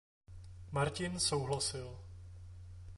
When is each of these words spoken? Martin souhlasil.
Martin 0.71 1.19
souhlasil. 1.19 1.85